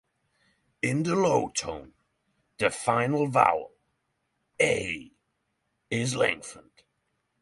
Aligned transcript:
In 0.81 1.03
the 1.03 1.15
low 1.15 1.49
tone, 1.49 1.93
the 2.57 2.71
final 2.71 3.27
vowel 3.27 3.73
"a" 4.59 5.11
is 5.91 6.15
lengthened. 6.15 6.81